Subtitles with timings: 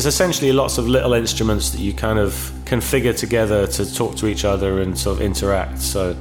[0.00, 2.32] It's essentially lots of little instruments that you kind of
[2.64, 5.78] configure together to talk to each other and sort of interact.
[5.78, 6.16] So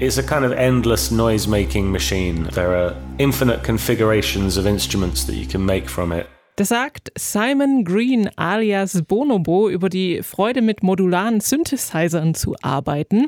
[0.00, 2.44] it's a kind of endless noise making machine.
[2.44, 6.26] There are infinite configurations of instruments that you can make from it.
[6.56, 13.26] Das sagt Simon Green alias Bonobo über die Freude mit modularen Synthesizern zu arbeiten.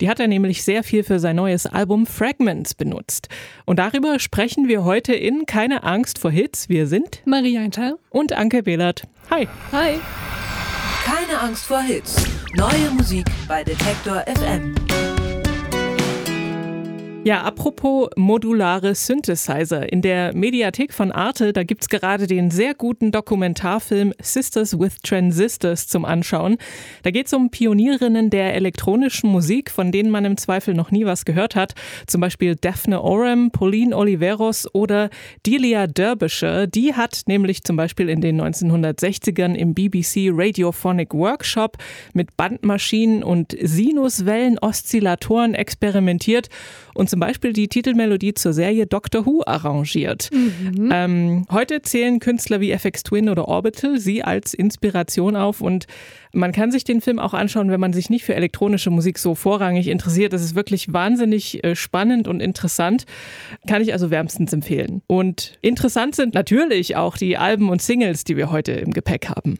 [0.00, 3.28] Die hat er nämlich sehr viel für sein neues Album Fragments benutzt.
[3.66, 6.68] Und darüber sprechen wir heute in Keine Angst vor Hits.
[6.68, 9.02] Wir sind Maria Einteil und Anke Behlert.
[9.28, 9.48] Hi.
[9.72, 9.98] Hi.
[11.04, 12.24] Keine Angst vor Hits.
[12.54, 14.87] Neue Musik bei Detektor FM.
[17.28, 19.92] Ja, apropos modulare Synthesizer.
[19.92, 25.88] In der Mediathek von Arte, da gibt's gerade den sehr guten Dokumentarfilm Sisters with Transistors
[25.88, 26.56] zum Anschauen.
[27.02, 31.26] Da geht's um Pionierinnen der elektronischen Musik, von denen man im Zweifel noch nie was
[31.26, 31.74] gehört hat.
[32.06, 35.10] Zum Beispiel Daphne Oram, Pauline Oliveros oder
[35.46, 36.66] Delia Derbyshire.
[36.66, 41.76] Die hat nämlich zum Beispiel in den 1960ern im BBC Radiophonic Workshop
[42.14, 46.48] mit Bandmaschinen und Sinuswellen, Oszillatoren experimentiert
[46.94, 50.30] und zum Beispiel die Titelmelodie zur Serie Doctor Who arrangiert.
[50.32, 50.90] Mhm.
[50.92, 55.86] Ähm, heute zählen Künstler wie FX Twin oder Orbital sie als Inspiration auf und
[56.32, 59.34] man kann sich den Film auch anschauen, wenn man sich nicht für elektronische Musik so
[59.34, 60.32] vorrangig interessiert.
[60.32, 63.04] Das ist wirklich wahnsinnig äh, spannend und interessant.
[63.66, 65.02] Kann ich also wärmstens empfehlen.
[65.06, 69.58] Und interessant sind natürlich auch die Alben und Singles, die wir heute im Gepäck haben.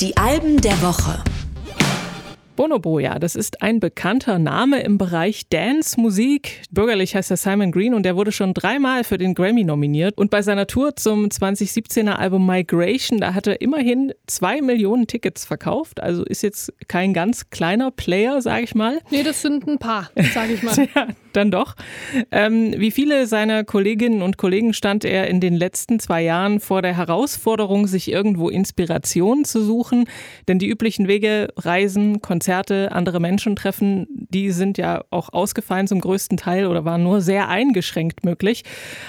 [0.00, 1.22] Die Alben der Woche.
[2.54, 6.60] Bonobo, ja, das ist ein bekannter Name im Bereich Dance-Musik.
[6.70, 10.18] Bürgerlich heißt er Simon Green und der wurde schon dreimal für den Grammy nominiert.
[10.18, 15.46] Und bei seiner Tour zum 2017er Album Migration, da hat er immerhin zwei Millionen Tickets
[15.46, 16.00] verkauft.
[16.02, 18.98] Also ist jetzt kein ganz kleiner Player, sage ich mal.
[19.10, 20.76] Nee, das sind ein paar, sage ich mal.
[20.94, 21.74] ja, dann doch.
[22.30, 26.82] Ähm, wie viele seiner Kolleginnen und Kollegen stand er in den letzten zwei Jahren vor
[26.82, 30.04] der Herausforderung, sich irgendwo Inspiration zu suchen.
[30.48, 35.86] Denn die üblichen Wege, Reisen, Konzerte, Konzerte, andere Menschen treffen, die sind ja auch ausgefallen
[35.86, 38.64] zum größten Teil oder waren nur sehr eingeschränkt möglich.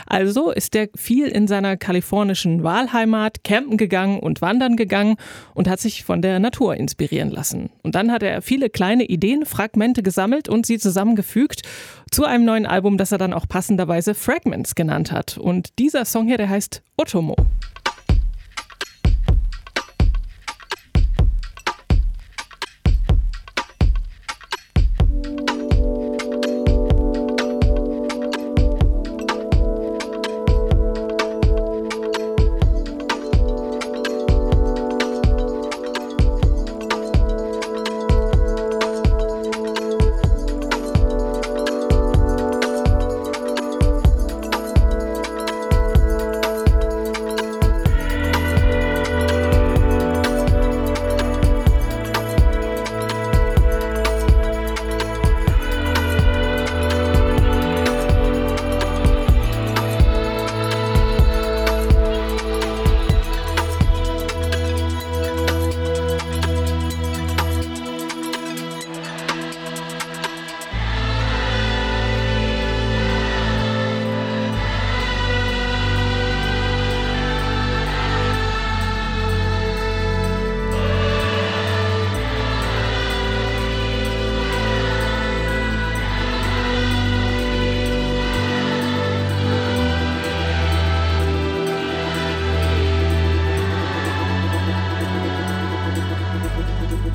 [0.06, 5.16] Also ist er viel in seiner kalifornischen Wahlheimat campen gegangen und wandern gegangen
[5.56, 7.72] und hat sich von der Natur inspirieren lassen.
[7.82, 11.64] Und dann hat er viele kleine Ideen, Fragmente gesammelt und sie zusammengefügt
[12.12, 15.40] zu einem neuen Album, das er dann auch passenderweise Fragments genannt hat.
[15.40, 17.36] Und dieser Song hier, der heißt Otomo.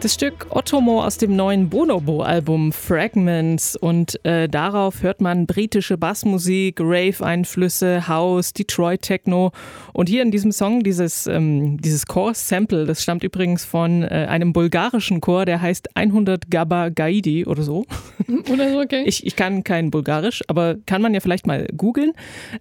[0.00, 6.78] Das Stück Ottomo aus dem neuen Bonobo-Album Fragments und äh, darauf hört man britische Bassmusik,
[6.80, 9.50] Rave-Einflüsse, House, Detroit-Techno
[9.92, 14.52] und hier in diesem Song dieses, ähm, dieses Chor-Sample, das stammt übrigens von äh, einem
[14.52, 17.84] bulgarischen Chor, der heißt 100 Gaba Gaidi oder so.
[18.52, 19.04] Oder so, okay.
[19.06, 22.12] Ich, ich kann kein Bulgarisch, aber kann man ja vielleicht mal googeln.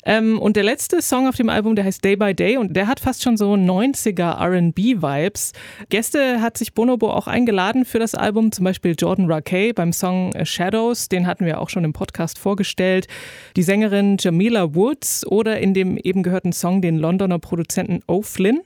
[0.05, 2.87] Ähm, und der letzte Song auf dem Album, der heißt Day by Day und der
[2.87, 5.51] hat fast schon so 90er R&B-Vibes.
[5.89, 10.33] Gäste hat sich Bonobo auch eingeladen für das Album, zum Beispiel Jordan Rakey beim Song
[10.43, 13.07] Shadows, den hatten wir auch schon im Podcast vorgestellt,
[13.55, 18.59] die Sängerin Jamila Woods oder in dem eben gehörten Song den Londoner Produzenten O'Flynn.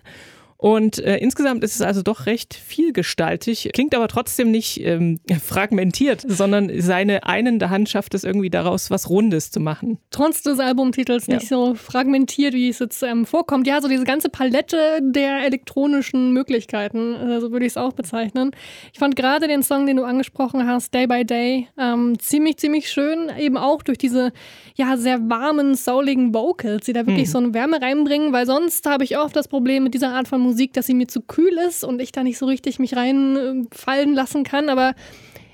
[0.61, 6.23] Und äh, insgesamt ist es also doch recht vielgestaltig, klingt aber trotzdem nicht ähm, fragmentiert,
[6.27, 9.97] sondern seine einende Hand schafft es irgendwie daraus, was Rundes zu machen.
[10.11, 11.37] Trotz des Albumtitels ja.
[11.37, 13.65] nicht so fragmentiert, wie es jetzt ähm, vorkommt.
[13.65, 18.51] Ja, so diese ganze Palette der elektronischen Möglichkeiten, äh, so würde ich es auch bezeichnen.
[18.93, 22.91] Ich fand gerade den Song, den du angesprochen hast, Day by Day, ähm, ziemlich, ziemlich
[22.91, 24.31] schön, eben auch durch diese
[24.75, 27.31] ja sehr warmen, souligen Vocals, die da wirklich hm.
[27.31, 30.39] so eine Wärme reinbringen, weil sonst habe ich oft das Problem mit dieser Art von
[30.39, 32.95] Musik, Musik, dass sie mir zu kühl ist und ich da nicht so richtig mich
[32.95, 34.67] reinfallen lassen kann.
[34.67, 34.95] Aber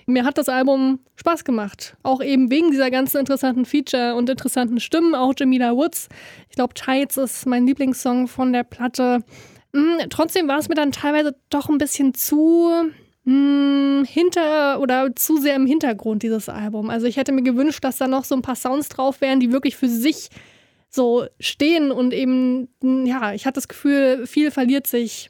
[0.08, 1.96] mir hat das Album Spaß gemacht.
[2.02, 5.14] Auch eben wegen dieser ganzen interessanten Feature und interessanten Stimmen.
[5.14, 6.10] Auch Jamila Woods.
[6.50, 9.20] Ich glaube, Tides ist mein Lieblingssong von der Platte.
[9.76, 12.72] Hm, trotzdem war es mir dann teilweise doch ein bisschen zu
[13.26, 16.90] hm, hinter oder zu sehr im Hintergrund, dieses Album.
[16.90, 19.52] Also ich hätte mir gewünscht, dass da noch so ein paar Sounds drauf wären, die
[19.52, 20.30] wirklich für sich
[20.90, 22.70] so stehen und eben,
[23.06, 25.30] ja, ich hatte das Gefühl, viel verliert sich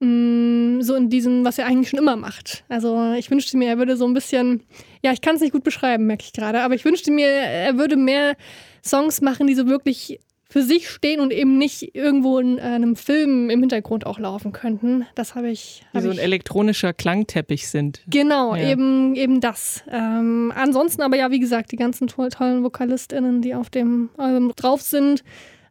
[0.00, 2.64] mh, mm, so in diesem, was er eigentlich schon immer macht.
[2.68, 4.62] Also ich wünschte mir, er würde so ein bisschen,
[5.02, 7.78] ja, ich kann es nicht gut beschreiben, merke ich gerade, aber ich wünschte mir, er
[7.78, 8.36] würde mehr
[8.84, 13.50] Songs machen, die so wirklich für sich stehen und eben nicht irgendwo in einem Film
[13.50, 15.06] im Hintergrund auch laufen könnten.
[15.14, 15.84] Das habe ich.
[15.92, 18.00] Hab die so ein elektronischer Klangteppich sind.
[18.06, 18.70] Genau, ja.
[18.70, 19.84] eben, eben das.
[19.90, 24.52] Ähm, ansonsten aber ja, wie gesagt, die ganzen to tollen VokalistInnen, die auf dem Album
[24.56, 25.22] drauf sind,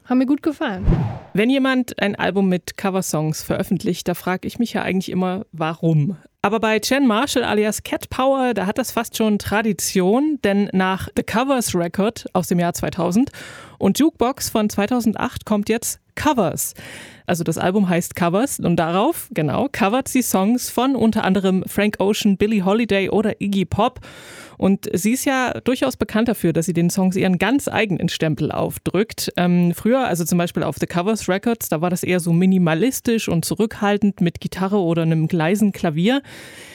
[0.07, 0.85] haben mir gut gefallen.
[1.33, 6.17] Wenn jemand ein Album mit Coversongs veröffentlicht, da frage ich mich ja eigentlich immer, warum?
[6.41, 11.09] Aber bei Chen Marshall alias Cat Power, da hat das fast schon Tradition, denn nach
[11.15, 13.31] The Covers Record aus dem Jahr 2000
[13.77, 16.73] und Jukebox von 2008 kommt jetzt Covers.
[17.25, 21.97] Also das Album heißt Covers und darauf, genau, covert sie Songs von unter anderem Frank
[21.99, 23.99] Ocean, Billie Holiday oder Iggy Pop.
[24.57, 28.51] Und sie ist ja durchaus bekannt dafür, dass sie den Songs ihren ganz eigenen Stempel
[28.51, 29.31] aufdrückt.
[29.37, 33.29] Ähm, früher, also zum Beispiel auf The Covers Records, da war das eher so minimalistisch
[33.29, 36.21] und zurückhaltend mit Gitarre oder einem gleisen Klavier.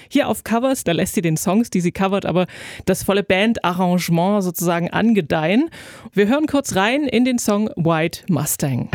[0.09, 2.47] Hier auf Covers, da lässt sie den Songs, die sie covert, aber
[2.85, 5.71] das volle Bandarrangement sozusagen angedeihen.
[6.13, 8.91] Wir hören kurz rein in den Song White Mustang.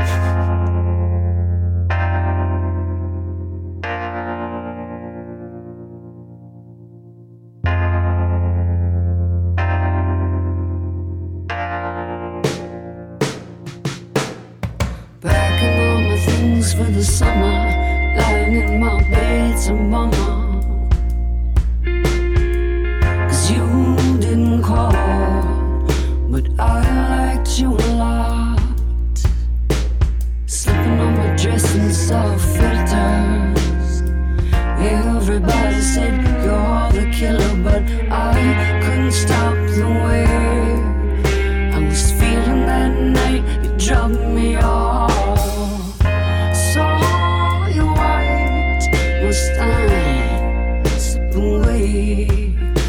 [51.68, 52.87] White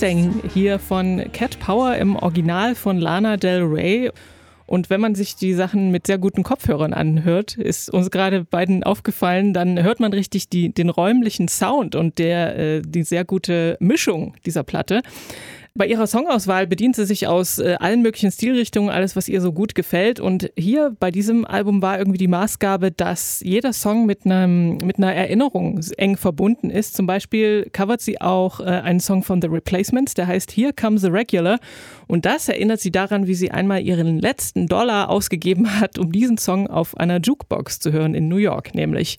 [0.00, 4.10] Mustang hier von Cat Power im Original von Lana Del Rey.
[4.64, 8.82] Und wenn man sich die Sachen mit sehr guten Kopfhörern anhört, ist uns gerade beiden
[8.82, 13.76] aufgefallen, dann hört man richtig die, den räumlichen Sound und der, äh, die sehr gute
[13.78, 15.02] Mischung dieser Platte.
[15.74, 19.52] Bei ihrer Songauswahl bedient sie sich aus äh, allen möglichen Stilrichtungen, alles, was ihr so
[19.52, 20.18] gut gefällt.
[20.18, 24.98] Und hier bei diesem Album war irgendwie die Maßgabe, dass jeder Song mit, einem, mit
[24.98, 26.96] einer Erinnerung eng verbunden ist.
[26.96, 31.02] Zum Beispiel covert sie auch äh, einen Song von The Replacements, der heißt Here Comes
[31.02, 31.60] the Regular.
[32.08, 36.36] Und das erinnert sie daran, wie sie einmal ihren letzten Dollar ausgegeben hat, um diesen
[36.36, 39.18] Song auf einer Jukebox zu hören in New York, nämlich.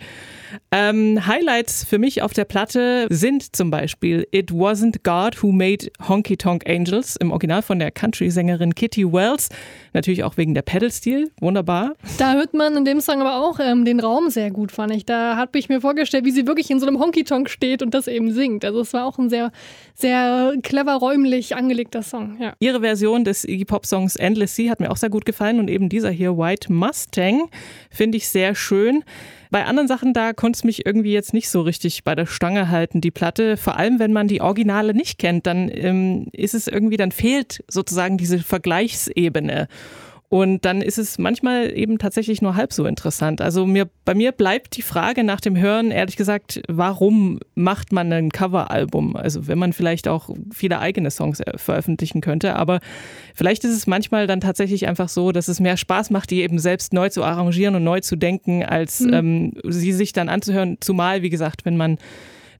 [0.71, 5.87] Ähm, Highlights für mich auf der Platte sind zum Beispiel It Wasn't God Who Made
[6.07, 9.49] Honky Tonk Angels im Original von der Country-Sängerin Kitty Wells.
[9.93, 11.93] Natürlich auch wegen der Pedal-Stil, wunderbar.
[12.17, 15.05] Da hört man in dem Song aber auch ähm, den Raum sehr gut, fand ich.
[15.05, 17.93] Da habe ich mir vorgestellt, wie sie wirklich in so einem Honky Tonk steht und
[17.93, 18.65] das eben singt.
[18.65, 19.51] Also es war auch ein sehr,
[19.93, 22.37] sehr clever räumlich angelegter Song.
[22.39, 22.53] Ja.
[22.59, 25.69] Ihre Version des Iggy Pop Songs Endless Sea hat mir auch sehr gut gefallen und
[25.69, 27.49] eben dieser hier White Mustang
[27.91, 29.03] finde ich sehr schön.
[29.51, 32.69] Bei anderen Sachen, da konnte es mich irgendwie jetzt nicht so richtig bei der Stange
[32.69, 33.57] halten, die Platte.
[33.57, 37.61] Vor allem, wenn man die Originale nicht kennt, dann ähm, ist es irgendwie, dann fehlt
[37.67, 39.67] sozusagen diese Vergleichsebene.
[40.31, 43.41] Und dann ist es manchmal eben tatsächlich nur halb so interessant.
[43.41, 48.13] Also mir, bei mir bleibt die Frage nach dem Hören, ehrlich gesagt, warum macht man
[48.13, 49.17] ein Coveralbum?
[49.17, 52.79] Also wenn man vielleicht auch viele eigene Songs äh, veröffentlichen könnte, aber
[53.35, 56.59] vielleicht ist es manchmal dann tatsächlich einfach so, dass es mehr Spaß macht, die eben
[56.59, 59.13] selbst neu zu arrangieren und neu zu denken, als mhm.
[59.13, 60.77] ähm, sie sich dann anzuhören.
[60.79, 61.97] Zumal, wie gesagt, wenn man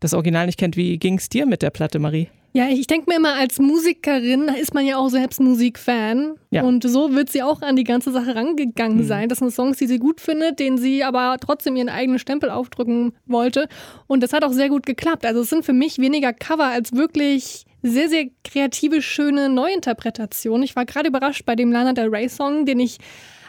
[0.01, 0.75] das Original nicht kennt.
[0.75, 2.27] Wie ging es dir mit der Platte, Marie?
[2.53, 6.35] Ja, ich denke mir immer, als Musikerin ist man ja auch selbst Musikfan.
[6.49, 6.63] Ja.
[6.63, 9.05] Und so wird sie auch an die ganze Sache rangegangen mhm.
[9.05, 9.29] sein.
[9.29, 13.13] Das sind Songs, die sie gut findet, denen sie aber trotzdem ihren eigenen Stempel aufdrücken
[13.25, 13.69] wollte.
[14.07, 15.25] Und das hat auch sehr gut geklappt.
[15.25, 20.63] Also es sind für mich weniger Cover als wirklich sehr, sehr kreative, schöne Neuinterpretationen.
[20.63, 22.97] Ich war gerade überrascht bei dem Lana Del Rey Song, den ich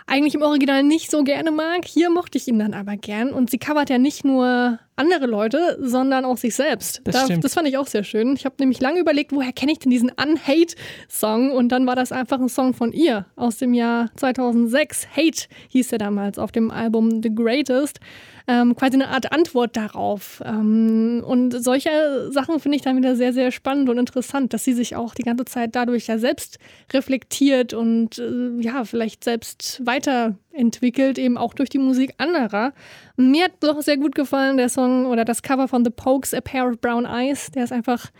[0.06, 1.84] eigentlich im Original nicht so gerne mag.
[1.86, 3.30] Hier mochte ich ihn dann aber gern.
[3.30, 7.00] Und sie covert ja nicht nur andere Leute, sondern auch sich selbst.
[7.04, 8.34] Das, da, das fand ich auch sehr schön.
[8.34, 11.50] Ich habe nämlich lange überlegt, woher kenne ich denn diesen Unhate-Song?
[11.50, 15.08] Und dann war das einfach ein Song von ihr aus dem Jahr 2006.
[15.16, 18.00] Hate hieß er damals auf dem Album The Greatest
[18.48, 20.42] ähm, quasi eine Art Antwort darauf.
[20.44, 24.72] Ähm, und solche Sachen finde ich dann wieder sehr, sehr spannend und interessant, dass sie
[24.72, 26.58] sich auch die ganze Zeit dadurch ja selbst
[26.92, 32.72] reflektiert und äh, ja, vielleicht selbst weiterentwickelt, eben auch durch die Musik anderer.
[33.16, 36.40] Mir hat doch sehr gut gefallen der Song oder das Cover von The Pokes, A
[36.40, 37.50] Pair of Brown Eyes.
[37.50, 38.10] Der ist einfach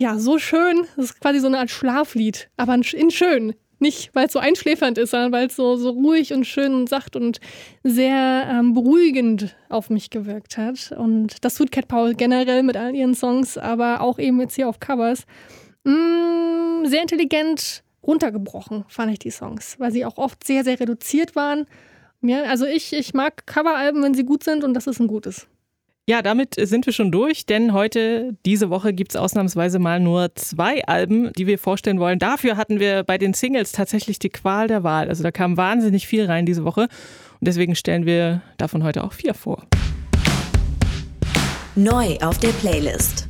[0.00, 0.86] ja, so schön.
[0.96, 3.54] Das ist quasi so eine Art Schlaflied, aber in schön.
[3.80, 6.88] Nicht, weil es so einschläfernd ist, sondern weil es so, so ruhig und schön und
[6.88, 7.40] sacht und
[7.82, 10.92] sehr ähm, beruhigend auf mich gewirkt hat.
[10.92, 14.68] Und das tut Cat Paul generell mit all ihren Songs, aber auch eben jetzt hier
[14.68, 15.24] auf Covers.
[15.84, 21.36] Mm, sehr intelligent runtergebrochen, fand ich die Songs, weil sie auch oft sehr, sehr reduziert
[21.36, 21.66] waren.
[22.22, 25.46] Ja, also ich, ich mag Coveralben, wenn sie gut sind und das ist ein gutes.
[26.10, 30.34] Ja, damit sind wir schon durch, denn heute, diese Woche, gibt es ausnahmsweise mal nur
[30.34, 32.18] zwei Alben, die wir vorstellen wollen.
[32.18, 35.08] Dafür hatten wir bei den Singles tatsächlich die Qual der Wahl.
[35.08, 39.12] Also da kam wahnsinnig viel rein diese Woche und deswegen stellen wir davon heute auch
[39.12, 39.68] vier vor.
[41.76, 43.29] Neu auf der Playlist.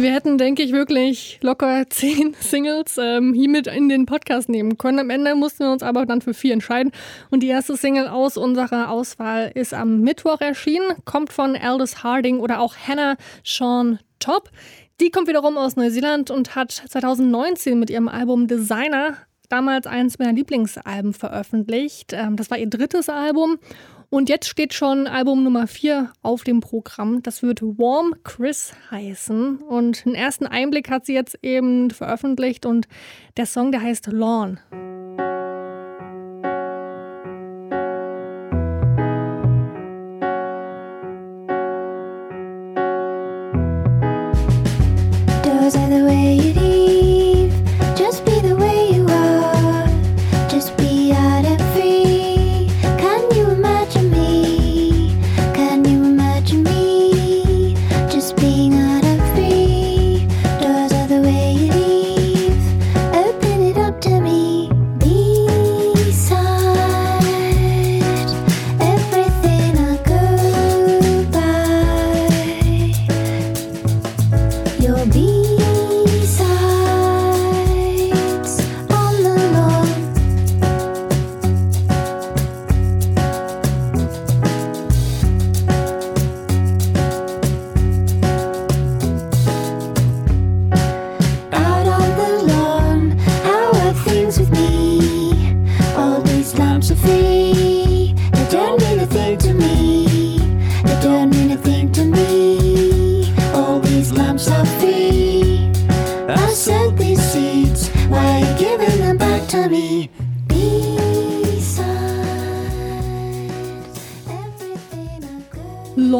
[0.00, 5.00] Wir hätten, denke ich, wirklich locker zehn Singles ähm, hier in den Podcast nehmen können.
[5.00, 6.92] Am Ende mussten wir uns aber dann für vier entscheiden.
[7.30, 12.38] Und die erste Single aus unserer Auswahl ist am Mittwoch erschienen, kommt von Aldous Harding
[12.38, 14.50] oder auch Hannah Sean Top.
[15.00, 19.16] Die kommt wiederum aus Neuseeland und hat 2019 mit ihrem Album Designer
[19.48, 22.12] damals eins meiner Lieblingsalben veröffentlicht.
[22.12, 23.58] Ähm, das war ihr drittes Album.
[24.10, 27.22] Und jetzt steht schon Album Nummer 4 auf dem Programm.
[27.22, 29.58] Das wird Warm Chris heißen.
[29.58, 32.64] Und einen ersten Einblick hat sie jetzt eben veröffentlicht.
[32.64, 32.88] Und
[33.36, 34.60] der Song, der heißt Lawn.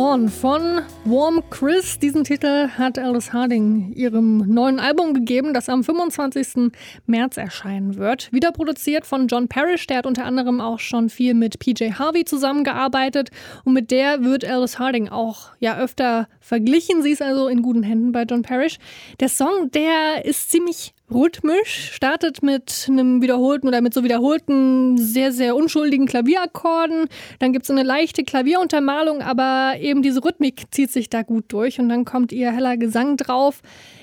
[0.08, 1.98] Von Warm Chris.
[1.98, 6.72] Diesen Titel hat Alice Harding ihrem neuen Album gegeben, das am 25.
[7.04, 8.32] März erscheinen wird.
[8.32, 12.24] Wieder produziert von John Parrish, der hat unter anderem auch schon viel mit PJ Harvey
[12.24, 13.28] zusammengearbeitet
[13.64, 17.02] und mit der wird Alice Harding auch ja öfter verglichen.
[17.02, 18.78] Sie ist also in guten Händen bei John Parrish.
[19.20, 25.32] Der Song, der ist ziemlich rhythmisch, startet mit einem wiederholten oder mit so wiederholten, sehr,
[25.32, 27.08] sehr unschuldigen Klavierakkorden.
[27.38, 31.78] Dann gibt es eine leichte Klavieruntermalung, aber eben diese Rhythmik zieht sich da gut durch
[31.80, 33.60] und dann kommt ihr heller Gesang drauf.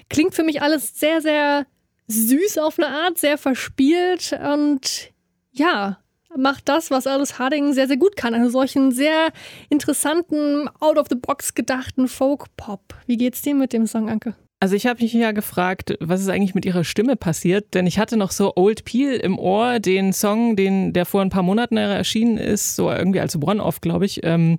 [0.09, 1.65] Klingt für mich alles sehr, sehr
[2.07, 5.11] süß auf eine Art, sehr verspielt und
[5.51, 5.99] ja,
[6.37, 8.33] macht das, was Alice Harding sehr, sehr gut kann.
[8.33, 9.29] Also solchen sehr
[9.69, 12.81] interessanten, out of the box gedachten Folk-Pop.
[13.05, 14.35] Wie geht's dir mit dem Song, Anke?
[14.65, 17.99] Also ich habe mich ja gefragt, was ist eigentlich mit ihrer Stimme passiert, denn ich
[17.99, 21.77] hatte noch so Old Peel im Ohr, den Song, den der vor ein paar Monaten
[21.77, 24.21] erschienen ist, so irgendwie als One-Off, glaube ich.
[24.23, 24.57] Ähm,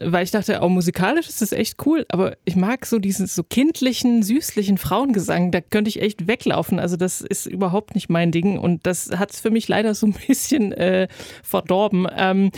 [0.00, 3.44] weil ich dachte, auch musikalisch ist das echt cool, aber ich mag so diesen so
[3.44, 6.80] kindlichen, süßlichen Frauengesang, da könnte ich echt weglaufen.
[6.80, 10.08] Also das ist überhaupt nicht mein Ding und das hat es für mich leider so
[10.08, 11.06] ein bisschen äh,
[11.44, 12.08] verdorben.
[12.12, 12.50] Ähm,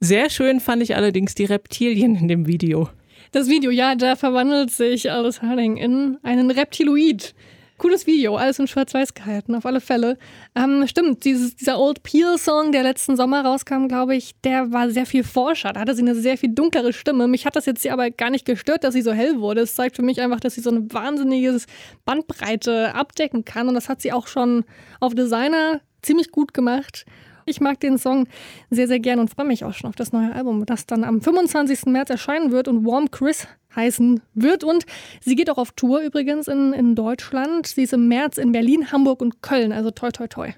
[0.00, 2.88] sehr schön fand ich allerdings die Reptilien in dem Video.
[3.36, 7.34] Das Video, ja, da verwandelt sich Alice Harding in einen Reptiloid.
[7.76, 10.16] Cooles Video, alles in Schwarz-Weiß gehalten, auf alle Fälle.
[10.54, 15.04] Ähm, stimmt, dieses, dieser Old Peel-Song, der letzten Sommer rauskam, glaube ich, der war sehr
[15.04, 15.74] viel forscher.
[15.74, 17.28] Da hatte sie eine sehr viel dunklere Stimme.
[17.28, 19.60] Mich hat das jetzt aber gar nicht gestört, dass sie so hell wurde.
[19.60, 21.60] Es zeigt für mich einfach, dass sie so eine wahnsinnige
[22.06, 23.68] Bandbreite abdecken kann.
[23.68, 24.64] Und das hat sie auch schon
[24.98, 27.04] auf Designer ziemlich gut gemacht.
[27.48, 28.26] Ich mag den Song
[28.70, 31.20] sehr, sehr gern und freue mich auch schon auf das neue Album, das dann am
[31.20, 31.86] 25.
[31.86, 34.64] März erscheinen wird und Warm Chris heißen wird.
[34.64, 34.84] Und
[35.20, 37.68] sie geht auch auf Tour übrigens in, in Deutschland.
[37.68, 39.72] Sie ist im März in Berlin, Hamburg und Köln.
[39.72, 40.54] Also toi, toi, toi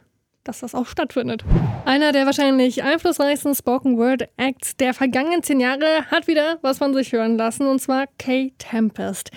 [0.49, 1.45] dass das auch stattfindet.
[1.85, 6.95] Einer der wahrscheinlich einflussreichsten Spoken Word Acts der vergangenen zehn Jahre hat wieder was von
[6.95, 9.31] sich hören lassen und zwar Kay Tempest.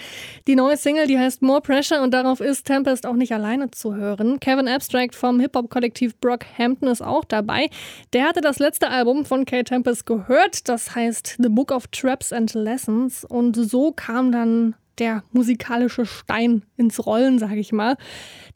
[0.48, 3.94] Die neue Single, die heißt More Pressure und darauf ist Tempest auch nicht alleine zu
[3.94, 4.39] hören.
[4.39, 7.70] Kevin Abstract vom Hip-Hop-Kollektiv Brockhampton ist auch dabei.
[8.13, 12.32] Der hatte das letzte Album von Kay Tempest gehört, das heißt The Book of Traps
[12.32, 17.98] and Lessons und so kam dann der musikalische Stein ins Rollen, sage ich mal.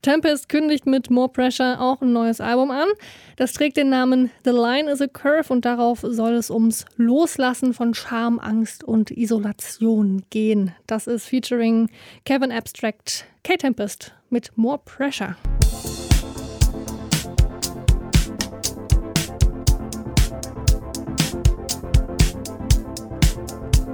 [0.04, 2.88] Tempest kündigt mit More Pressure auch ein neues Album an.
[3.36, 7.74] Das trägt den Namen The Line is a Curve und darauf soll es ums Loslassen
[7.74, 10.72] von Scham, Angst und Isolation gehen.
[10.86, 11.90] Das ist featuring
[12.26, 15.36] Kevin Abstract, K Tempest mit More Pressure.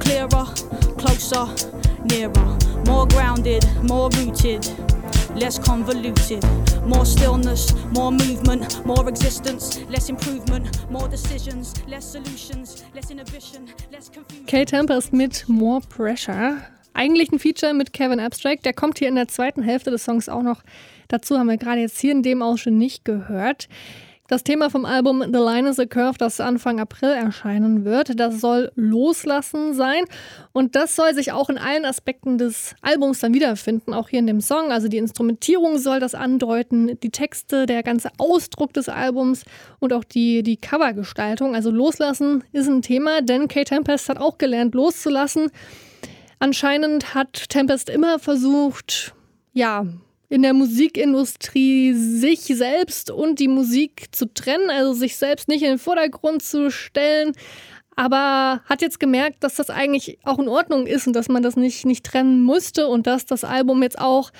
[0.00, 0.46] clearer,
[0.98, 1.46] closer,
[2.04, 2.58] nearer.
[2.86, 4.66] More grounded, more rooted,
[5.36, 6.42] less convoluted.
[6.86, 14.08] More stillness, more movement, more existence, less improvement, more decisions, less solutions, less inhibition, less
[14.10, 14.46] confusion.
[14.46, 16.56] Kate Tempest mit More Pressure.
[16.94, 18.64] Eigentlich ein Feature mit Kevin Abstract.
[18.64, 20.62] Der kommt hier in der zweiten Hälfte des Songs auch noch
[21.08, 21.38] dazu.
[21.38, 23.68] Haben wir gerade jetzt hier in dem Ausschnitt nicht gehört.
[24.30, 28.40] Das Thema vom Album The Line is a Curve, das Anfang April erscheinen wird, das
[28.40, 30.04] soll loslassen sein.
[30.52, 34.28] Und das soll sich auch in allen Aspekten des Albums dann wiederfinden, auch hier in
[34.28, 34.70] dem Song.
[34.70, 39.42] Also die Instrumentierung soll das andeuten, die Texte, der ganze Ausdruck des Albums
[39.80, 41.56] und auch die, die Covergestaltung.
[41.56, 45.50] Also loslassen ist ein Thema, denn Kate Tempest hat auch gelernt, loszulassen.
[46.38, 49.12] Anscheinend hat Tempest immer versucht,
[49.54, 49.86] ja,
[50.30, 55.70] in der Musikindustrie sich selbst und die Musik zu trennen, also sich selbst nicht in
[55.70, 57.32] den Vordergrund zu stellen,
[57.96, 61.56] aber hat jetzt gemerkt, dass das eigentlich auch in Ordnung ist und dass man das
[61.56, 64.30] nicht, nicht trennen musste und dass das Album jetzt auch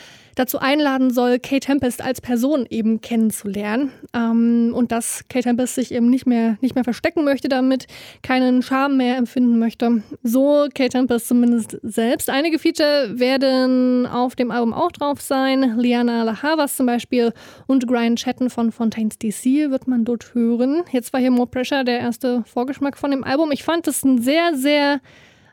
[0.40, 3.92] dazu einladen soll, Kate Tempest als Person eben kennenzulernen.
[4.14, 7.86] Ähm, und dass Kate Tempest sich eben nicht mehr, nicht mehr verstecken möchte damit,
[8.22, 10.02] keinen Charme mehr empfinden möchte.
[10.22, 12.30] So Kate Tempest zumindest selbst.
[12.30, 15.78] Einige Feature werden auf dem Album auch drauf sein.
[15.78, 17.32] Liana Lahavas zum Beispiel
[17.66, 20.82] und Brian Chatton von Fontaines DC wird man dort hören.
[20.90, 23.52] Jetzt war hier More Pressure der erste Vorgeschmack von dem Album.
[23.52, 25.00] Ich fand es ein sehr, sehr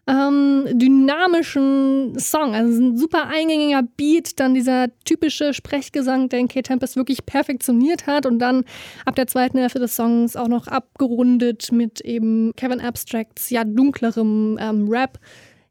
[0.08, 2.56] ähm, dynamischen Song.
[2.56, 8.26] Also ein super eingängiger Beat, dann dieser typische Sprechgesang, den Kate Tempest wirklich perfektioniert hat
[8.26, 8.63] und dann
[9.06, 14.58] ab der zweiten Hälfte des Songs auch noch abgerundet mit eben Kevin Abstracts, ja, dunklerem
[14.62, 15.20] ähm, Rap.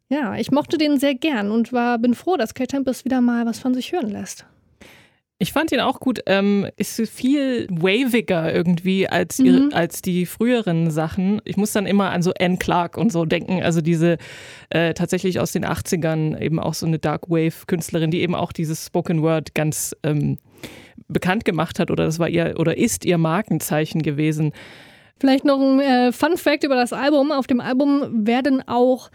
[0.08, 3.46] Ja, ich mochte den sehr gern und war, bin froh, dass Kate Tempest wieder mal
[3.46, 4.46] was von sich hören lässt.
[5.38, 6.20] Ich fand ihn auch gut.
[6.26, 9.70] Ähm, ist viel waviger irgendwie als, ihre, mhm.
[9.74, 11.42] als die früheren Sachen.
[11.44, 13.62] Ich muss dann immer an so Anne Clark und so denken.
[13.62, 14.16] Also diese
[14.70, 18.86] äh, tatsächlich aus den 80ern eben auch so eine Dark Wave-Künstlerin, die eben auch dieses
[18.86, 20.38] Spoken Word ganz ähm,
[21.08, 24.52] bekannt gemacht hat oder das war ihr oder ist ihr Markenzeichen gewesen.
[25.20, 27.30] Vielleicht noch ein äh, Fun Fact über das Album.
[27.30, 29.10] Auf dem Album werden auch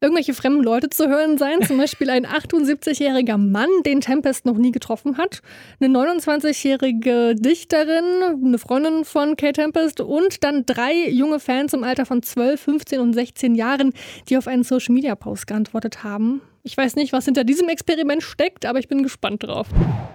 [0.00, 1.62] irgendwelche fremden Leute zu hören sein.
[1.62, 5.40] Zum Beispiel ein 78-jähriger Mann, den Tempest noch nie getroffen hat.
[5.80, 12.06] Eine 29-jährige Dichterin, eine Freundin von Kate Tempest und dann drei junge Fans im Alter
[12.06, 13.92] von 12, 15 und 16 Jahren,
[14.28, 16.42] die auf einen Social-Media-Post geantwortet haben.
[16.68, 19.68] Ich weiß nicht, was hinter diesem Experiment steckt, aber ich bin gespannt drauf.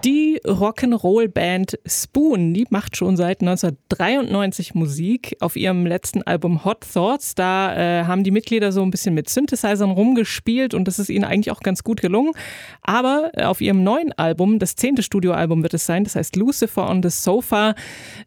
[0.04, 5.36] Die Rock'n'Roll-Band Spoon, die macht schon seit 1993 Musik.
[5.40, 9.28] Auf ihrem letzten Album Hot Thoughts, da äh, haben die Mitglieder so ein bisschen mit
[9.28, 12.34] Synthesizern rumgespielt und das ist ihnen eigentlich auch ganz gut gelungen.
[12.82, 16.88] Aber äh, auf ihrem neuen Album, das zehnte Studioalbum wird es sein, das heißt Lucifer
[16.88, 17.74] on the Sofa,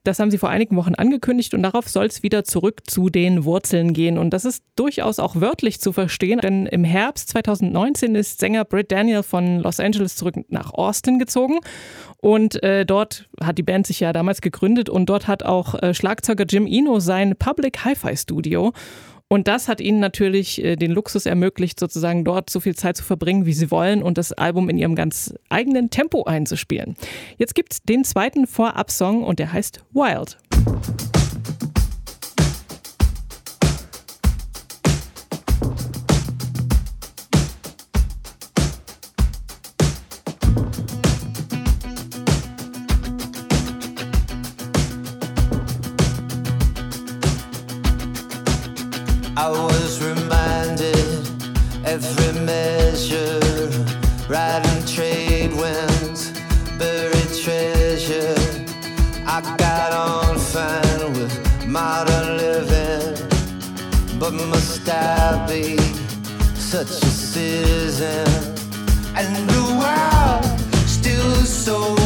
[0.03, 3.45] das haben sie vor einigen Wochen angekündigt und darauf soll es wieder zurück zu den
[3.45, 4.17] Wurzeln gehen.
[4.17, 8.91] Und das ist durchaus auch wörtlich zu verstehen, denn im Herbst 2019 ist Sänger Britt
[8.91, 11.59] Daniel von Los Angeles zurück nach Austin gezogen.
[12.19, 15.93] Und äh, dort hat die Band sich ja damals gegründet und dort hat auch äh,
[15.93, 18.73] Schlagzeuger Jim Eno sein Public Hi-Fi Studio.
[19.29, 23.03] Und das hat ihnen natürlich äh, den Luxus ermöglicht, sozusagen dort so viel Zeit zu
[23.03, 26.95] verbringen, wie sie wollen und das Album in ihrem ganz eigenen Tempo einzuspielen.
[27.37, 30.37] Jetzt gibt es den zweiten Vorab-Song und der heißt Wild.
[54.37, 56.31] Riding trade winds,
[56.77, 58.35] buried treasure.
[59.35, 63.15] I got on fine with modern living,
[64.19, 65.77] but must I be
[66.71, 68.27] such a citizen?
[69.19, 70.45] And the world
[70.97, 71.96] still so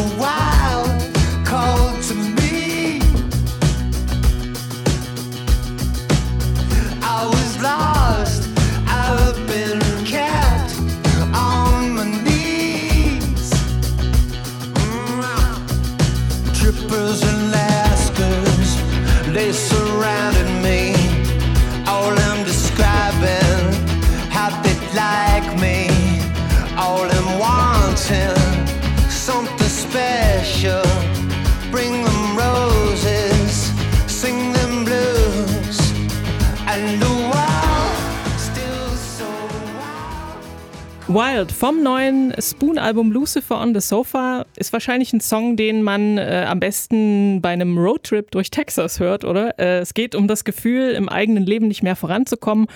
[41.07, 46.45] Wild vom neuen Spoon-Album Lucifer on the Sofa ist wahrscheinlich ein Song, den man äh,
[46.47, 49.59] am besten bei einem Roadtrip durch Texas hört, oder?
[49.59, 52.67] Äh, es geht um das Gefühl, im eigenen Leben nicht mehr voranzukommen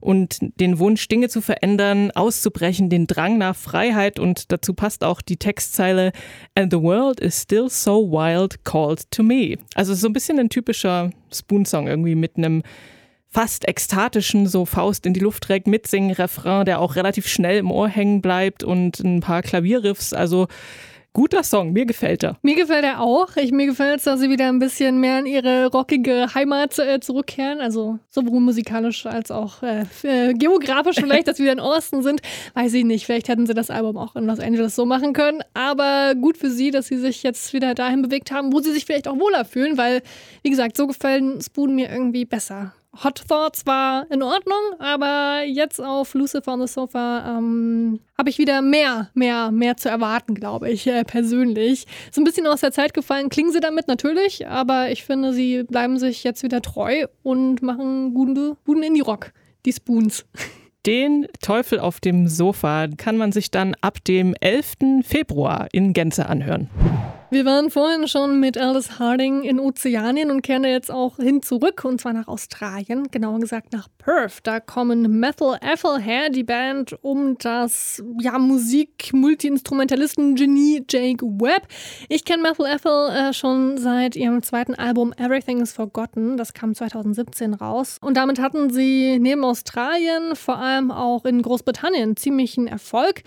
[0.00, 5.20] und den Wunsch, Dinge zu verändern, auszubrechen, den Drang nach Freiheit und dazu passt auch
[5.20, 6.12] die Textzeile
[6.54, 9.56] And the world is still so wild called to me.
[9.74, 12.62] Also so ein bisschen ein typischer Spoon-Song irgendwie mit einem
[13.32, 17.70] fast ekstatischen, so Faust in die Luft trägt, mitsingen, Refrain, der auch relativ schnell im
[17.70, 20.12] Ohr hängen bleibt und ein paar Klavierriffs.
[20.12, 20.48] Also
[21.14, 22.36] guter Song, mir gefällt er.
[22.42, 23.36] Mir gefällt er auch.
[23.36, 27.00] Ich, mir gefällt es, dass sie wieder ein bisschen mehr in ihre rockige Heimat äh,
[27.00, 27.60] zurückkehren.
[27.62, 32.20] Also sowohl musikalisch als auch äh, äh, geografisch vielleicht, dass sie wieder in Osten sind.
[32.52, 33.06] Weiß ich nicht.
[33.06, 35.40] Vielleicht hätten sie das Album auch in Los Angeles so machen können.
[35.54, 38.84] Aber gut für sie, dass sie sich jetzt wieder dahin bewegt haben, wo sie sich
[38.84, 40.02] vielleicht auch wohler fühlen, weil,
[40.42, 42.74] wie gesagt, so gefallen Spoon mir irgendwie besser.
[43.02, 48.36] Hot Thoughts war in Ordnung, aber jetzt auf Lucifer on the Sofa ähm, habe ich
[48.36, 51.86] wieder mehr, mehr, mehr zu erwarten, glaube ich, äh, persönlich.
[52.10, 55.62] So ein bisschen aus der Zeit gefallen klingen sie damit natürlich, aber ich finde, sie
[55.62, 59.32] bleiben sich jetzt wieder treu und machen guten, guten Indie-Rock,
[59.64, 60.26] die Spoons.
[60.84, 65.02] Den Teufel auf dem Sofa kann man sich dann ab dem 11.
[65.02, 66.68] Februar in Gänze anhören.
[67.32, 71.82] Wir waren vorhin schon mit Alice Harding in Ozeanien und kehren jetzt auch hin zurück,
[71.82, 74.40] und zwar nach Australien, genauer gesagt nach Perth.
[74.42, 81.68] Da kommen Methel Ethel her, die Band um das ja, Musik-Multi-Instrumentalisten-Genie Jake Webb.
[82.10, 86.36] Ich kenne Methel Ethel äh, schon seit ihrem zweiten Album Everything is Forgotten.
[86.36, 87.96] Das kam 2017 raus.
[88.02, 93.22] Und damit hatten sie neben Australien vor allem auch in Großbritannien ziemlichen Erfolg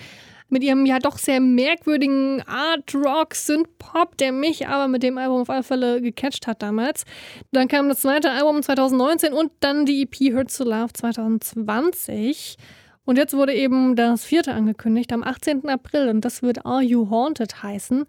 [0.55, 5.17] mit ihrem ja doch sehr merkwürdigen Art Rock Synth Pop, der mich aber mit dem
[5.17, 7.03] Album auf alle Fälle gecatcht hat damals.
[7.51, 12.55] Dann kam das zweite Album 2019 und dann die EP Hurts to Love 2020.
[13.03, 15.67] Und jetzt wurde eben das vierte angekündigt am 18.
[15.67, 18.05] April und das wird Are You Haunted heißen.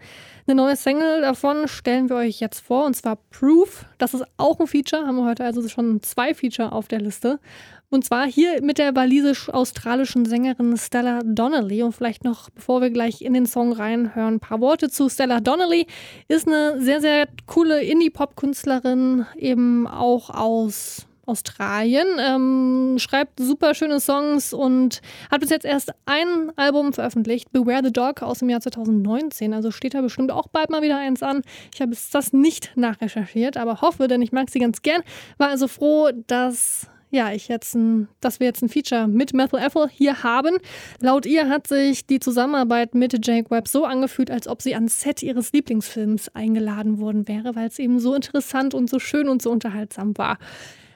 [0.47, 3.87] Eine neue Single davon stellen wir euch jetzt vor und zwar Proof.
[3.99, 7.41] Das ist auch ein Feature, haben wir heute also schon zwei Feature auf der Liste.
[7.89, 11.83] Und zwar hier mit der walisisch-australischen Sängerin Stella Donnelly.
[11.83, 15.41] Und vielleicht noch, bevor wir gleich in den Song reinhören, ein paar Worte zu Stella
[15.41, 15.87] Donnelly.
[16.29, 24.53] Ist eine sehr, sehr coole Indie-Pop-Künstlerin, eben auch aus Australien, ähm, schreibt super schöne Songs
[24.53, 29.53] und hat bis jetzt erst ein Album veröffentlicht, Beware the Dog aus dem Jahr 2019.
[29.53, 31.43] Also steht da bestimmt auch bald mal wieder eins an.
[31.75, 35.03] Ich habe das nicht nachrecherchiert, aber hoffe, denn ich mag sie ganz gern.
[35.37, 39.61] War also froh, dass ja, ich jetzt ein, dass wir jetzt ein Feature mit Methyl
[39.61, 40.59] Ethel hier haben.
[41.01, 45.01] Laut ihr hat sich die Zusammenarbeit mit Jake Webb so angefühlt, als ob sie ans
[45.01, 49.41] Set ihres Lieblingsfilms eingeladen worden wäre, weil es eben so interessant und so schön und
[49.41, 50.39] so unterhaltsam war.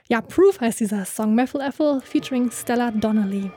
[0.09, 3.51] Ja, Proof heißt dieser Song Methyl Ethel featuring Stella Donnelly.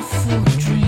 [0.00, 0.79] 夫君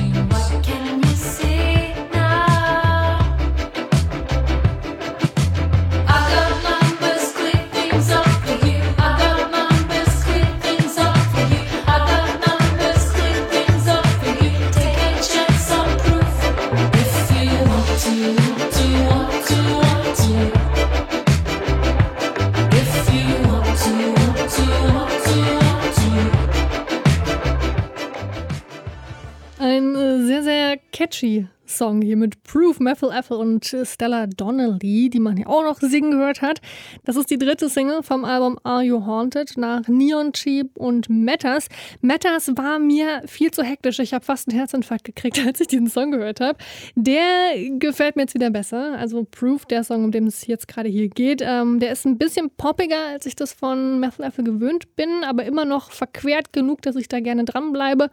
[31.67, 36.11] Song hier mit Proof, Methyl Ethel und Stella Donnelly, die man hier auch noch singen
[36.13, 36.61] gehört hat.
[37.05, 41.69] Das ist die dritte Single vom Album Are You Haunted nach Neon Cheap und Matters.
[42.01, 43.99] Matters war mir viel zu hektisch.
[44.01, 46.59] Ich habe fast einen Herzinfarkt gekriegt, als ich diesen Song gehört habe.
[46.95, 48.99] Der gefällt mir jetzt wieder besser.
[48.99, 52.19] Also Proof, der Song, um den es jetzt gerade hier geht, ähm, der ist ein
[52.19, 56.83] bisschen poppiger, als ich das von Methyl Ethel gewöhnt bin, aber immer noch verquert genug,
[56.83, 58.11] dass ich da gerne dranbleibe.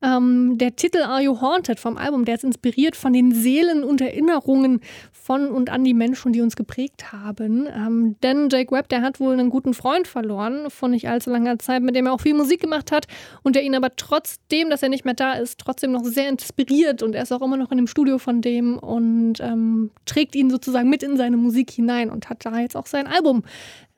[0.00, 4.00] Ähm, der Titel Are You Haunted vom Album, der ist inspiriert von den Seelen und
[4.00, 4.80] Erinnerungen
[5.12, 7.66] von und an die Menschen, die uns geprägt haben.
[7.66, 11.58] Ähm, denn Jake Webb, der hat wohl einen guten Freund verloren von nicht allzu langer
[11.58, 13.06] Zeit, mit dem er auch viel Musik gemacht hat
[13.42, 17.02] und der ihn aber trotzdem, dass er nicht mehr da ist, trotzdem noch sehr inspiriert
[17.02, 20.48] und er ist auch immer noch in dem Studio von dem und ähm, trägt ihn
[20.48, 23.42] sozusagen mit in seine Musik hinein und hat da jetzt auch sein Album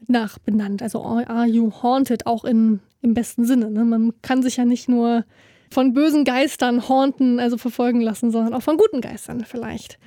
[0.06, 0.82] nachbenannt.
[0.82, 3.70] Also Are You Haunted, auch in, im besten Sinne.
[3.70, 3.84] Ne?
[3.84, 5.24] Man kann sich ja nicht nur
[5.72, 9.98] von bösen Geistern haunten, also verfolgen lassen, sondern auch von guten Geistern vielleicht.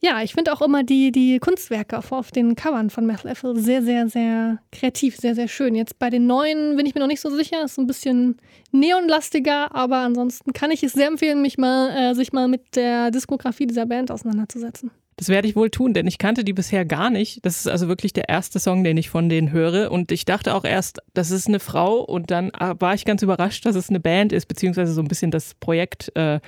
[0.00, 3.82] Ja, ich finde auch immer die, die Kunstwerke auf, den Covern von Methyl Ethel sehr,
[3.82, 5.74] sehr, sehr kreativ, sehr, sehr schön.
[5.74, 8.36] Jetzt bei den neuen bin ich mir noch nicht so sicher, ist ein bisschen
[8.70, 13.10] neonlastiger, aber ansonsten kann ich es sehr empfehlen, mich mal, äh, sich mal mit der
[13.10, 14.92] Diskografie dieser Band auseinanderzusetzen.
[15.18, 17.44] Das werde ich wohl tun, denn ich kannte die bisher gar nicht.
[17.44, 19.90] Das ist also wirklich der erste Song, den ich von denen höre.
[19.90, 21.96] Und ich dachte auch erst, das ist eine Frau.
[21.96, 25.08] Und dann ah, war ich ganz überrascht, dass es eine Band ist, beziehungsweise so ein
[25.08, 26.38] bisschen das Projekt äh,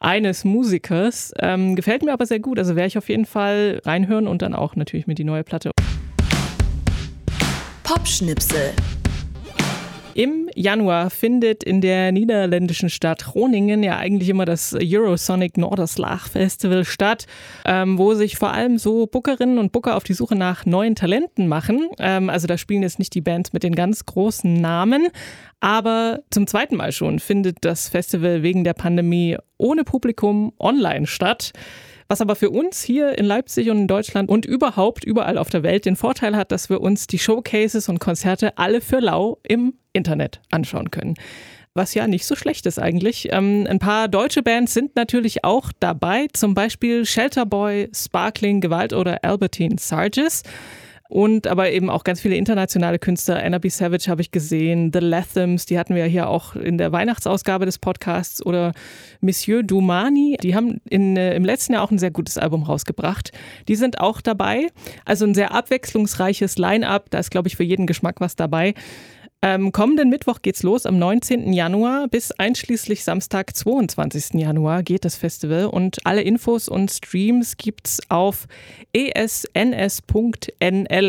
[0.00, 1.34] eines Musikers.
[1.38, 2.58] Ähm, gefällt mir aber sehr gut.
[2.58, 5.70] Also werde ich auf jeden Fall reinhören und dann auch natürlich mit die neue Platte.
[7.82, 8.72] Popschnipsel.
[10.18, 16.84] Im Januar findet in der niederländischen Stadt Groningen ja eigentlich immer das Eurosonic Norderslag Festival
[16.84, 17.28] statt,
[17.64, 21.46] ähm, wo sich vor allem so Bookerinnen und Booker auf die Suche nach neuen Talenten
[21.46, 21.88] machen.
[22.00, 25.06] Ähm, also da spielen jetzt nicht die Bands mit den ganz großen Namen,
[25.60, 31.52] aber zum zweiten Mal schon findet das Festival wegen der Pandemie ohne Publikum online statt.
[32.08, 35.62] Was aber für uns hier in Leipzig und in Deutschland und überhaupt überall auf der
[35.62, 39.74] Welt den Vorteil hat, dass wir uns die Showcases und Konzerte alle für lau im
[39.92, 41.14] Internet anschauen können
[41.78, 43.28] was ja nicht so schlecht ist eigentlich.
[43.32, 49.24] Ähm, ein paar deutsche Bands sind natürlich auch dabei, zum Beispiel Shelterboy, Sparkling, Gewalt oder
[49.24, 50.42] Albertine Sarges.
[51.08, 53.42] Und aber eben auch ganz viele internationale Künstler.
[53.42, 53.70] Anna B.
[53.70, 57.78] Savage habe ich gesehen, The Lathams, die hatten wir hier auch in der Weihnachtsausgabe des
[57.78, 58.72] Podcasts oder
[59.22, 63.32] Monsieur Dumani, die haben in, äh, im letzten Jahr auch ein sehr gutes Album rausgebracht.
[63.68, 64.66] Die sind auch dabei.
[65.06, 67.06] Also ein sehr abwechslungsreiches Line-up.
[67.08, 68.74] Da ist, glaube ich, für jeden Geschmack was dabei.
[69.40, 71.52] Ähm, kommenden Mittwoch geht's los, am 19.
[71.52, 74.34] Januar bis einschließlich Samstag, 22.
[74.34, 78.48] Januar geht das Festival und alle Infos und Streams gibt's auf
[78.92, 79.96] esns.nl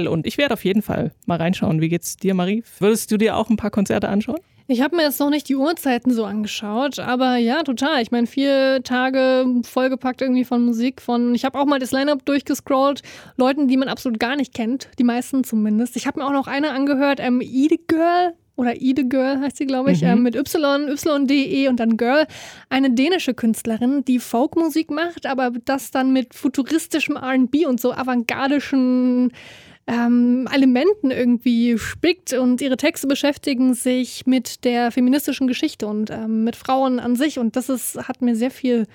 [0.07, 1.81] und ich werde auf jeden Fall mal reinschauen.
[1.81, 2.63] Wie geht's dir, Marie?
[2.77, 4.39] Würdest du dir auch ein paar Konzerte anschauen?
[4.71, 8.03] Ich habe mir jetzt noch nicht die Uhrzeiten so angeschaut, aber ja, total.
[8.03, 12.23] Ich meine, vier Tage vollgepackt irgendwie von Musik, von, ich habe auch mal das Line-Up
[12.23, 13.01] durchgescrollt,
[13.35, 15.95] Leuten, die man absolut gar nicht kennt, die meisten zumindest.
[15.95, 19.65] Ich habe mir auch noch eine angehört, ähm, Ide Girl, oder Ide Girl heißt sie,
[19.65, 20.07] glaube ich, mhm.
[20.07, 22.27] ähm, mit Y, Y-D-E und dann Girl.
[22.69, 29.31] Eine dänische Künstlerin, die Folkmusik macht, aber das dann mit futuristischem RB und so avantgardischen
[29.89, 36.43] ähm, Elementen irgendwie spickt und ihre Texte beschäftigen sich mit der feministischen Geschichte und ähm,
[36.43, 38.85] mit Frauen an sich und das ist, hat mir sehr viel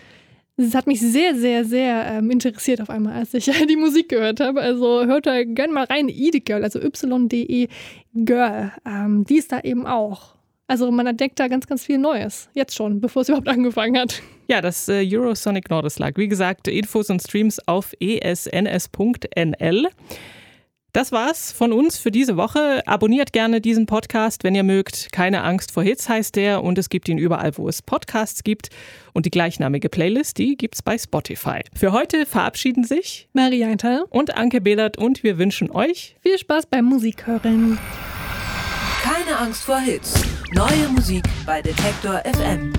[0.56, 4.38] das hat mich sehr, sehr, sehr ähm, interessiert auf einmal, als ich die Musik gehört
[4.38, 4.60] habe.
[4.60, 6.06] Also hört da gerne mal rein,
[6.44, 7.66] Girl, also Y-D-E
[8.14, 8.72] Girl.
[8.86, 10.36] Ähm, die ist da eben auch.
[10.68, 12.48] Also man entdeckt da ganz, ganz viel Neues.
[12.54, 14.22] Jetzt schon, bevor es überhaupt angefangen hat.
[14.46, 16.16] Ja, das äh, Eurosonic Nordislag.
[16.18, 19.88] Wie gesagt, Infos und Streams auf esns.nl.
[20.94, 22.86] Das war's von uns für diese Woche.
[22.86, 25.10] Abonniert gerne diesen Podcast, wenn ihr mögt.
[25.10, 28.68] Keine Angst vor Hits heißt der und es gibt ihn überall, wo es Podcasts gibt.
[29.12, 31.62] Und die gleichnamige Playlist, die gibt's bei Spotify.
[31.74, 36.66] Für heute verabschieden sich Marie Eintal und Anke Behlert und wir wünschen euch viel Spaß
[36.66, 37.76] beim Musikhören.
[39.02, 40.14] Keine Angst vor Hits.
[40.52, 42.72] Neue Musik bei Detektor FM.